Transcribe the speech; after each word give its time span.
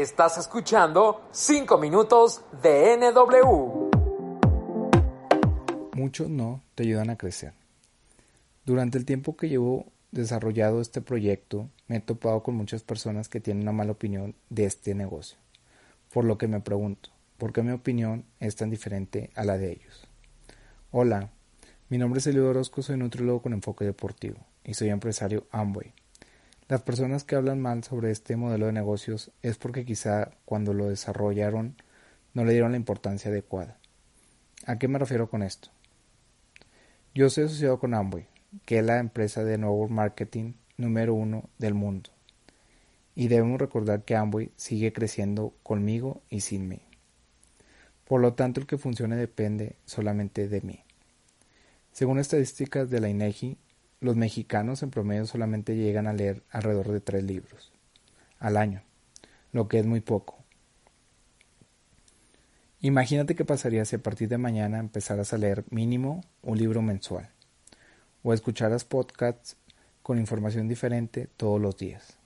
Estás 0.00 0.38
escuchando 0.38 1.28
5 1.30 1.76
minutos 1.76 2.40
de 2.62 2.96
NW. 2.96 3.90
Muchos 5.92 6.30
no 6.30 6.62
te 6.74 6.84
ayudan 6.84 7.10
a 7.10 7.18
crecer. 7.18 7.52
Durante 8.64 8.96
el 8.96 9.04
tiempo 9.04 9.36
que 9.36 9.50
llevo 9.50 9.92
desarrollado 10.10 10.80
este 10.80 11.02
proyecto, 11.02 11.68
me 11.86 11.96
he 11.96 12.00
topado 12.00 12.42
con 12.42 12.54
muchas 12.54 12.82
personas 12.82 13.28
que 13.28 13.40
tienen 13.40 13.64
una 13.64 13.72
mala 13.72 13.92
opinión 13.92 14.34
de 14.48 14.64
este 14.64 14.94
negocio. 14.94 15.36
Por 16.10 16.24
lo 16.24 16.38
que 16.38 16.48
me 16.48 16.60
pregunto, 16.60 17.10
¿por 17.36 17.52
qué 17.52 17.62
mi 17.62 17.72
opinión 17.72 18.24
es 18.38 18.56
tan 18.56 18.70
diferente 18.70 19.30
a 19.34 19.44
la 19.44 19.58
de 19.58 19.72
ellos? 19.72 20.08
Hola, 20.92 21.28
mi 21.90 21.98
nombre 21.98 22.20
es 22.20 22.26
Elio 22.26 22.48
Orozco, 22.48 22.80
soy 22.80 22.96
nutriólogo 22.96 23.42
con 23.42 23.52
enfoque 23.52 23.84
deportivo 23.84 24.38
y 24.64 24.72
soy 24.72 24.88
empresario 24.88 25.46
Amway. 25.50 25.92
Las 26.70 26.82
personas 26.82 27.24
que 27.24 27.34
hablan 27.34 27.60
mal 27.60 27.82
sobre 27.82 28.12
este 28.12 28.36
modelo 28.36 28.66
de 28.66 28.72
negocios 28.72 29.32
es 29.42 29.58
porque 29.58 29.84
quizá 29.84 30.30
cuando 30.44 30.72
lo 30.72 30.88
desarrollaron 30.88 31.74
no 32.32 32.44
le 32.44 32.52
dieron 32.52 32.70
la 32.70 32.76
importancia 32.76 33.28
adecuada. 33.28 33.76
¿A 34.66 34.78
qué 34.78 34.86
me 34.86 35.00
refiero 35.00 35.28
con 35.28 35.42
esto? 35.42 35.70
Yo 37.12 37.28
soy 37.28 37.46
asociado 37.46 37.80
con 37.80 37.92
Amway, 37.92 38.28
que 38.66 38.78
es 38.78 38.84
la 38.84 39.00
empresa 39.00 39.42
de 39.42 39.58
nuevo 39.58 39.88
marketing 39.88 40.52
número 40.76 41.12
uno 41.12 41.50
del 41.58 41.74
mundo. 41.74 42.10
Y 43.16 43.26
debemos 43.26 43.60
recordar 43.60 44.04
que 44.04 44.14
Amway 44.14 44.52
sigue 44.54 44.92
creciendo 44.92 45.52
conmigo 45.64 46.22
y 46.30 46.42
sin 46.42 46.68
mí. 46.68 46.82
Por 48.04 48.20
lo 48.20 48.34
tanto, 48.34 48.60
el 48.60 48.68
que 48.68 48.78
funcione 48.78 49.16
depende 49.16 49.74
solamente 49.86 50.46
de 50.46 50.60
mí. 50.60 50.84
Según 51.90 52.20
estadísticas 52.20 52.90
de 52.90 53.00
la 53.00 53.08
INEGI, 53.08 53.58
los 54.00 54.16
mexicanos 54.16 54.82
en 54.82 54.90
promedio 54.90 55.26
solamente 55.26 55.76
llegan 55.76 56.06
a 56.06 56.12
leer 56.12 56.42
alrededor 56.50 56.88
de 56.88 57.00
tres 57.00 57.22
libros 57.24 57.72
al 58.38 58.56
año, 58.56 58.82
lo 59.52 59.68
que 59.68 59.78
es 59.78 59.86
muy 59.86 60.00
poco. 60.00 60.38
Imagínate 62.80 63.34
qué 63.34 63.44
pasaría 63.44 63.84
si 63.84 63.96
a 63.96 64.02
partir 64.02 64.28
de 64.28 64.38
mañana 64.38 64.78
empezaras 64.78 65.32
a 65.32 65.38
leer 65.38 65.64
mínimo 65.70 66.22
un 66.42 66.56
libro 66.56 66.80
mensual 66.80 67.28
o 68.22 68.32
escucharas 68.32 68.84
podcasts 68.84 69.56
con 70.02 70.18
información 70.18 70.66
diferente 70.66 71.28
todos 71.36 71.60
los 71.60 71.76
días. 71.76 72.16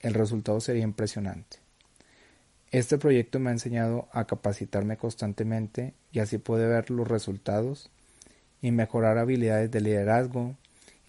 El 0.00 0.14
resultado 0.14 0.60
sería 0.60 0.84
impresionante. 0.84 1.58
Este 2.70 2.98
proyecto 2.98 3.40
me 3.40 3.50
ha 3.50 3.52
enseñado 3.52 4.08
a 4.12 4.26
capacitarme 4.26 4.96
constantemente 4.96 5.92
y 6.12 6.20
así 6.20 6.38
puedo 6.38 6.68
ver 6.68 6.90
los 6.90 7.06
resultados 7.06 7.90
y 8.62 8.70
mejorar 8.70 9.18
habilidades 9.18 9.70
de 9.70 9.80
liderazgo, 9.80 10.56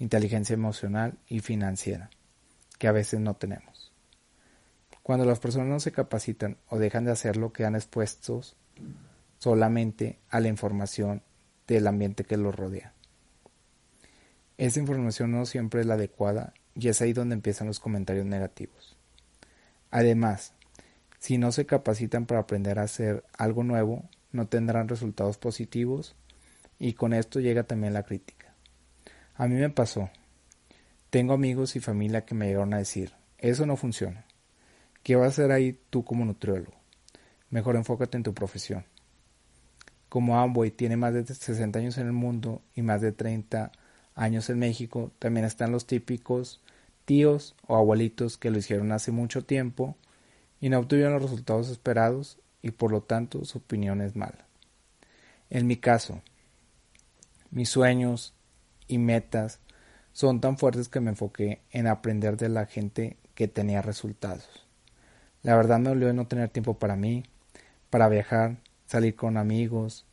inteligencia 0.02 0.56
emocional 0.56 1.20
y 1.28 1.42
financiera, 1.42 2.10
que 2.80 2.88
a 2.88 2.92
veces 2.92 3.20
no 3.20 3.36
tenemos. 3.36 3.94
Cuando 5.04 5.26
las 5.26 5.40
personas 5.40 5.68
no 5.68 5.80
se 5.80 5.92
capacitan 5.92 6.58
o 6.70 6.80
dejan 6.80 7.06
de 7.06 7.12
hacerlo, 7.12 7.54
quedan 7.54 7.76
expuestos 7.76 8.56
solamente 9.38 10.20
a 10.30 10.40
la 10.40 10.48
información 10.48 11.22
del 11.68 11.86
ambiente 11.86 12.24
que 12.24 12.36
los 12.36 12.56
rodea. 12.56 12.94
Esa 14.58 14.80
información 14.80 15.32
no 15.32 15.46
siempre 15.46 15.82
es 15.82 15.88
la 15.88 15.94
adecuada 15.94 16.54
y 16.74 16.88
es 16.88 17.00
ahí 17.02 17.14
donde 17.14 17.36
empiezan 17.36 17.68
los 17.68 17.80
comentarios 17.80 18.26
negativos. 18.26 18.98
Además, 19.92 20.54
si 21.20 21.38
no 21.38 21.52
se 21.52 21.68
capacitan 21.68 22.26
para 22.26 22.42
aprender 22.42 22.80
a 22.80 22.84
hacer 22.84 23.24
algo 23.38 23.64
nuevo, 23.64 24.10
no 24.32 24.48
tendrán 24.48 24.88
resultados 24.88 25.38
positivos 25.38 26.16
y 26.80 26.94
con 26.94 27.14
esto 27.14 27.40
llega 27.40 27.64
también 27.64 27.94
la 27.94 28.04
crítica. 28.04 28.51
A 29.36 29.48
mí 29.48 29.56
me 29.56 29.70
pasó. 29.70 30.10
Tengo 31.10 31.34
amigos 31.34 31.76
y 31.76 31.80
familia 31.80 32.26
que 32.26 32.36
me 32.36 32.48
llegaron 32.48 32.74
a 32.74 32.78
decir, 32.78 33.14
eso 33.38 33.66
no 33.66 33.76
funciona. 33.76 34.26
¿Qué 35.04 35.16
vas 35.16 35.26
a 35.26 35.30
hacer 35.30 35.52
ahí 35.52 35.80
tú 35.90 36.04
como 36.04 36.26
nutriólogo? 36.26 36.74
Mejor 37.50 37.76
enfócate 37.76 38.18
en 38.18 38.24
tu 38.24 38.34
profesión. 38.34 38.86
Como 40.10 40.40
Amway 40.40 40.72
tiene 40.72 40.98
más 40.98 41.14
de 41.14 41.26
60 41.26 41.80
años 41.80 41.98
en 41.98 42.08
el 42.08 42.14
mundo 42.14 42.62
y 42.76 42.82
más 42.82 43.02
de 43.02 43.12
30 43.12 43.72
años 44.16 44.50
en 44.50 44.60
México, 44.60 45.12
también 45.20 45.46
están 45.46 45.72
los 45.72 45.88
típicos 45.88 46.62
tíos 47.06 47.56
o 47.68 47.76
abuelitos 47.76 48.38
que 48.38 48.52
lo 48.52 48.60
hicieron 48.60 48.92
hace 48.92 49.12
mucho 49.12 49.44
tiempo 49.44 49.98
y 50.60 50.70
no 50.70 50.80
obtuvieron 50.80 51.14
los 51.14 51.24
resultados 51.24 51.70
esperados 51.70 52.38
y 52.62 52.72
por 52.72 52.92
lo 52.92 53.02
tanto 53.02 53.44
su 53.46 53.58
opinión 53.58 54.02
es 54.02 54.16
mala. 54.16 54.46
En 55.50 55.68
mi 55.68 55.78
caso, 55.78 56.22
mis 57.50 57.70
sueños 57.70 58.34
y 58.92 58.98
metas 58.98 59.60
son 60.14 60.42
tan 60.42 60.58
fuertes 60.58 60.90
que 60.90 61.00
me 61.00 61.12
enfoqué 61.12 61.62
en 61.72 61.88
aprender 61.88 62.38
de 62.38 62.50
la 62.50 62.66
gente 62.66 63.18
que 63.36 63.48
tenía 63.48 63.82
resultados. 63.82 64.68
La 65.44 65.56
verdad 65.56 65.80
me 65.80 65.90
dolió 65.90 66.14
no 66.14 66.28
tener 66.28 66.50
tiempo 66.50 66.78
para 66.78 66.96
mí, 66.96 67.24
para 67.90 68.10
viajar, 68.10 68.58
salir 68.86 69.16
con 69.16 69.38
amigos, 69.38 70.06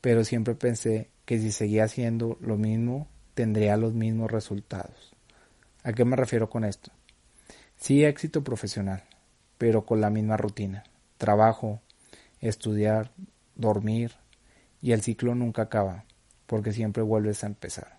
pero 0.00 0.24
siempre 0.24 0.54
pensé 0.54 1.10
que 1.24 1.38
si 1.38 1.50
seguía 1.50 1.84
haciendo 1.84 2.36
lo 2.40 2.56
mismo 2.56 3.08
tendría 3.34 3.76
los 3.76 3.94
mismos 3.94 4.30
resultados. 4.30 5.14
¿A 5.82 5.92
qué 5.92 6.04
me 6.04 6.16
refiero 6.16 6.50
con 6.50 6.64
esto? 6.64 6.90
Sí 7.76 8.04
éxito 8.04 8.42
profesional, 8.44 9.04
pero 9.56 9.86
con 9.86 10.00
la 10.00 10.10
misma 10.10 10.36
rutina. 10.36 10.84
Trabajo, 11.16 11.80
estudiar, 12.40 13.12
dormir 13.54 14.12
y 14.80 14.92
el 14.92 15.02
ciclo 15.02 15.34
nunca 15.34 15.62
acaba, 15.62 16.04
porque 16.46 16.72
siempre 16.72 17.02
vuelves 17.02 17.44
a 17.44 17.48
empezar. 17.48 17.97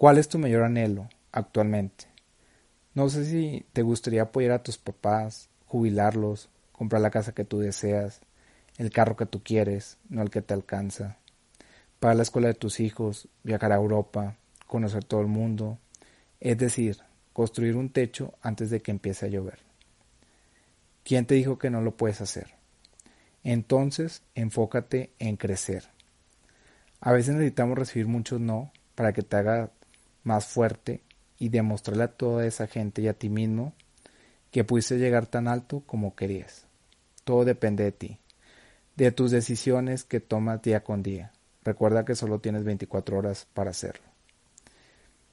¿Cuál 0.00 0.16
es 0.16 0.30
tu 0.30 0.38
mayor 0.38 0.62
anhelo 0.62 1.10
actualmente? 1.30 2.06
No 2.94 3.10
sé 3.10 3.26
si 3.26 3.66
te 3.74 3.82
gustaría 3.82 4.22
apoyar 4.22 4.52
a 4.52 4.62
tus 4.62 4.78
papás, 4.78 5.50
jubilarlos, 5.66 6.48
comprar 6.72 7.02
la 7.02 7.10
casa 7.10 7.34
que 7.34 7.44
tú 7.44 7.58
deseas, 7.58 8.22
el 8.78 8.90
carro 8.92 9.14
que 9.14 9.26
tú 9.26 9.42
quieres, 9.42 9.98
no 10.08 10.22
el 10.22 10.30
que 10.30 10.40
te 10.40 10.54
alcanza, 10.54 11.18
para 11.98 12.14
la 12.14 12.22
escuela 12.22 12.48
de 12.48 12.54
tus 12.54 12.80
hijos, 12.80 13.28
viajar 13.42 13.72
a 13.72 13.76
Europa, 13.76 14.38
conocer 14.66 15.04
todo 15.04 15.20
el 15.20 15.26
mundo, 15.26 15.76
es 16.40 16.56
decir, 16.56 16.96
construir 17.34 17.76
un 17.76 17.90
techo 17.90 18.32
antes 18.40 18.70
de 18.70 18.80
que 18.80 18.92
empiece 18.92 19.26
a 19.26 19.28
llover. 19.28 19.58
¿Quién 21.04 21.26
te 21.26 21.34
dijo 21.34 21.58
que 21.58 21.68
no 21.68 21.82
lo 21.82 21.98
puedes 21.98 22.22
hacer? 22.22 22.54
Entonces, 23.44 24.22
enfócate 24.34 25.12
en 25.18 25.36
crecer. 25.36 25.90
A 27.02 27.12
veces 27.12 27.34
necesitamos 27.34 27.76
recibir 27.76 28.06
muchos 28.06 28.40
no 28.40 28.72
para 28.94 29.12
que 29.12 29.20
te 29.20 29.36
haga 29.36 29.70
más 30.30 30.46
fuerte 30.46 31.02
y 31.40 31.48
demostrarle 31.48 32.04
a 32.04 32.12
toda 32.12 32.46
esa 32.46 32.68
gente 32.68 33.02
y 33.02 33.08
a 33.08 33.14
ti 33.14 33.28
mismo 33.28 33.72
que 34.52 34.62
pudiste 34.62 34.96
llegar 34.96 35.26
tan 35.26 35.48
alto 35.48 35.82
como 35.86 36.14
querías. 36.14 36.66
Todo 37.24 37.44
depende 37.44 37.82
de 37.82 37.90
ti, 37.90 38.18
de 38.94 39.10
tus 39.10 39.32
decisiones 39.32 40.04
que 40.04 40.20
tomas 40.20 40.62
día 40.62 40.84
con 40.84 41.02
día. 41.02 41.32
Recuerda 41.64 42.04
que 42.04 42.14
solo 42.14 42.38
tienes 42.38 42.62
24 42.62 43.18
horas 43.18 43.48
para 43.54 43.70
hacerlo. 43.70 44.04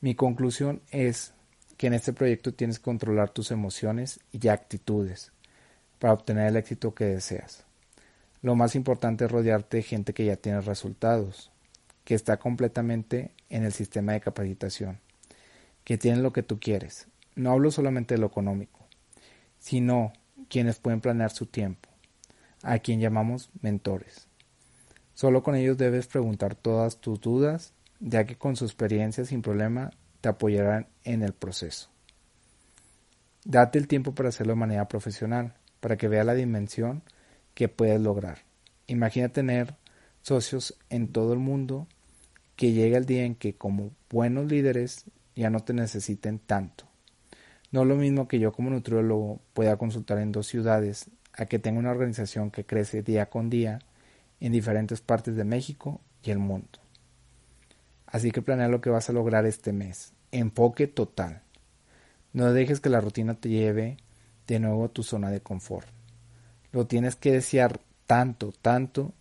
Mi 0.02 0.16
conclusión 0.16 0.82
es 0.90 1.34
que 1.78 1.86
en 1.86 1.94
este 1.94 2.12
proyecto 2.12 2.56
tienes 2.56 2.80
que 2.80 2.86
controlar 2.86 3.30
tus 3.30 3.52
emociones 3.52 4.20
y 4.32 4.48
actitudes 4.48 5.32
para 6.00 6.14
obtener 6.14 6.48
el 6.48 6.56
éxito 6.56 6.96
que 6.96 7.06
deseas. 7.06 7.66
Lo 8.42 8.56
más 8.56 8.74
importante 8.74 9.26
es 9.26 9.32
rodearte 9.32 9.78
de 9.78 9.84
gente 9.84 10.14
que 10.16 10.26
ya 10.26 10.38
tiene 10.38 10.62
resultados, 10.62 11.52
que 12.08 12.16
está 12.16 12.38
completamente 12.38 13.32
en 13.50 13.66
el 13.66 13.74
sistema 13.74 14.14
de 14.14 14.22
capacitación, 14.22 15.02
que 15.84 15.98
tienen 15.98 16.24
lo 16.24 16.32
que 16.32 16.42
tú 16.42 16.58
quieres. 16.58 17.10
No 17.36 17.52
hablo 17.52 17.70
solamente 17.70 18.16
de 18.16 18.22
lo 18.22 18.28
económico, 18.28 18.88
sino 19.60 20.14
quienes 20.48 20.80
pueden 20.80 21.02
planear 21.02 21.32
su 21.32 21.48
tiempo, 21.48 21.90
a 22.64 22.80
quien 22.80 23.02
llamamos 23.02 23.50
mentores. 23.60 24.30
Solo 25.16 25.44
con 25.44 25.56
ellos 25.56 25.78
debes 25.78 26.08
preguntar 26.08 26.56
todas 26.56 27.02
tus 27.02 27.20
dudas, 27.20 27.74
ya 28.00 28.26
que 28.26 28.38
con 28.38 28.56
su 28.56 28.64
experiencia 28.64 29.26
sin 29.26 29.42
problema 29.42 29.92
te 30.22 30.30
apoyarán 30.30 30.88
en 31.04 31.24
el 31.24 31.34
proceso. 31.34 31.90
Date 33.44 33.80
el 33.80 33.90
tiempo 33.90 34.16
para 34.16 34.30
hacerlo 34.30 34.54
de 34.54 34.60
manera 34.62 34.88
profesional, 34.88 35.56
para 35.82 35.98
que 35.98 36.08
vea 36.08 36.24
la 36.24 36.36
dimensión 36.36 37.04
que 37.54 37.68
puedes 37.68 38.00
lograr. 38.00 38.46
Imagina 38.88 39.28
tener 39.28 39.76
socios 40.22 40.80
en 40.90 41.12
todo 41.12 41.34
el 41.34 41.40
mundo 41.40 41.86
que 42.58 42.74
llegue 42.74 42.98
el 42.98 43.06
día 43.06 43.24
en 43.24 43.36
que 43.36 43.56
como 43.56 43.92
buenos 44.10 44.48
líderes 44.48 45.06
ya 45.36 45.50
no 45.50 45.62
te 45.62 45.74
necesiten 45.74 46.40
tanto. 46.40 46.86
No 47.72 47.84
es 47.84 47.88
lo 47.88 47.96
mismo 47.96 48.28
que 48.28 48.40
yo 48.40 48.52
como 48.52 48.70
nutriólogo 48.70 49.40
pueda 49.54 49.78
consultar 49.78 50.18
en 50.18 50.32
dos 50.32 50.48
ciudades 50.48 51.10
a 51.34 51.46
que 51.46 51.60
tenga 51.60 51.80
una 51.80 51.92
organización 51.92 52.50
que 52.50 52.66
crece 52.66 53.04
día 53.04 53.30
con 53.30 53.50
día 53.50 53.80
en 54.40 54.52
diferentes 54.52 55.02
partes 55.02 55.36
de 55.36 55.44
México 55.44 56.02
y 56.24 56.32
el 56.32 56.40
mundo. 56.40 56.80
Así 58.08 58.32
que 58.32 58.42
planea 58.42 58.70
lo 58.70 58.82
que 58.82 58.90
vas 58.90 59.10
a 59.10 59.14
lograr 59.14 59.46
este 59.46 59.72
mes. 59.72 60.14
Enfoque 60.32 60.88
total. 60.88 61.42
No 62.34 62.52
dejes 62.54 62.80
que 62.80 62.90
la 62.90 63.02
rutina 63.02 63.36
te 63.36 63.50
lleve 63.50 63.98
de 64.48 64.60
nuevo 64.60 64.86
a 64.86 64.90
tu 64.90 65.04
zona 65.04 65.30
de 65.30 65.42
confort. 65.42 65.88
Lo 66.72 66.88
tienes 66.88 67.16
que 67.16 67.32
desear 67.32 67.80
tanto, 68.08 68.52
tanto, 68.62 69.14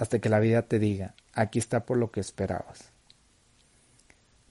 hasta 0.00 0.18
que 0.18 0.30
la 0.30 0.40
vida 0.40 0.62
te 0.62 0.78
diga, 0.78 1.14
aquí 1.34 1.58
está 1.58 1.84
por 1.84 1.98
lo 1.98 2.10
que 2.10 2.20
esperabas. 2.20 2.90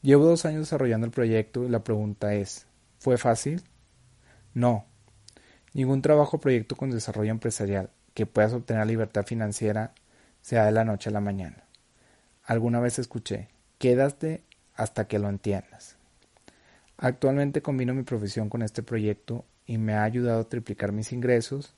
Llevo 0.03 0.25
dos 0.25 0.45
años 0.45 0.61
desarrollando 0.61 1.07
el 1.07 1.11
proyecto 1.11 1.65
y 1.65 1.69
la 1.69 1.83
pregunta 1.83 2.35
es, 2.35 2.67
¿fue 2.99 3.17
fácil? 3.17 3.63
No. 4.53 4.85
Ningún 5.73 6.03
trabajo 6.03 6.37
o 6.37 6.39
proyecto 6.39 6.75
con 6.75 6.91
desarrollo 6.91 7.31
empresarial 7.31 7.89
que 8.13 8.27
puedas 8.27 8.53
obtener 8.53 8.85
libertad 8.85 9.25
financiera 9.25 9.95
sea 10.41 10.65
de 10.65 10.71
la 10.71 10.85
noche 10.85 11.09
a 11.09 11.13
la 11.13 11.19
mañana. 11.19 11.63
Alguna 12.43 12.79
vez 12.79 12.99
escuché, 12.99 13.47
quédate 13.79 14.43
hasta 14.75 15.07
que 15.07 15.17
lo 15.17 15.29
entiendas. 15.29 15.95
Actualmente 16.95 17.63
combino 17.63 17.95
mi 17.95 18.03
profesión 18.03 18.49
con 18.49 18.61
este 18.61 18.83
proyecto 18.83 19.45
y 19.65 19.79
me 19.79 19.95
ha 19.95 20.03
ayudado 20.03 20.41
a 20.41 20.47
triplicar 20.47 20.91
mis 20.91 21.11
ingresos 21.11 21.73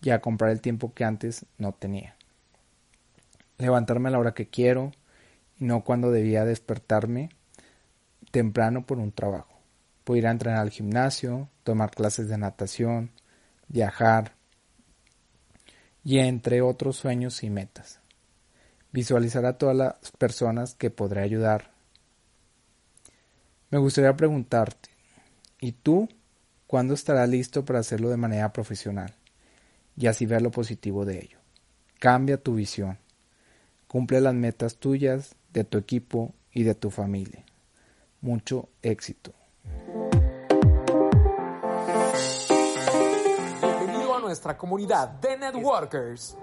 y 0.00 0.10
a 0.10 0.20
comprar 0.20 0.52
el 0.52 0.60
tiempo 0.60 0.94
que 0.94 1.02
antes 1.02 1.44
no 1.58 1.72
tenía. 1.72 2.14
Levantarme 3.60 4.08
a 4.08 4.12
la 4.12 4.18
hora 4.18 4.34
que 4.34 4.48
quiero 4.48 4.90
y 5.58 5.64
no 5.64 5.84
cuando 5.84 6.10
debía 6.10 6.44
despertarme 6.44 7.28
temprano 8.30 8.86
por 8.86 8.98
un 8.98 9.12
trabajo. 9.12 9.60
Puedo 10.04 10.18
ir 10.18 10.26
a 10.26 10.30
entrenar 10.30 10.60
al 10.60 10.70
gimnasio, 10.70 11.48
tomar 11.62 11.90
clases 11.90 12.28
de 12.28 12.38
natación, 12.38 13.10
viajar 13.68 14.34
y 16.02 16.18
entre 16.18 16.62
otros 16.62 16.96
sueños 16.96 17.42
y 17.42 17.50
metas. 17.50 18.00
Visualizar 18.92 19.44
a 19.44 19.58
todas 19.58 19.76
las 19.76 19.94
personas 20.18 20.74
que 20.74 20.90
podré 20.90 21.22
ayudar. 21.22 21.70
Me 23.70 23.78
gustaría 23.78 24.16
preguntarte, 24.16 24.88
¿y 25.60 25.72
tú 25.72 26.08
cuándo 26.66 26.94
estarás 26.94 27.28
listo 27.28 27.64
para 27.64 27.80
hacerlo 27.80 28.08
de 28.08 28.16
manera 28.16 28.52
profesional? 28.52 29.14
Y 29.96 30.06
así 30.06 30.26
ver 30.26 30.42
lo 30.42 30.50
positivo 30.50 31.04
de 31.04 31.18
ello. 31.18 31.38
Cambia 31.98 32.42
tu 32.42 32.54
visión. 32.54 32.98
Cumple 33.90 34.20
las 34.20 34.34
metas 34.34 34.76
tuyas, 34.76 35.34
de 35.52 35.64
tu 35.64 35.76
equipo 35.76 36.32
y 36.52 36.62
de 36.62 36.76
tu 36.76 36.90
familia. 36.90 37.44
Mucho 38.20 38.68
éxito. 38.82 39.32
Bienvenido 43.60 44.14
a 44.14 44.20
nuestra 44.20 44.56
comunidad 44.56 45.08
de 45.08 45.36
networkers. 45.36 46.38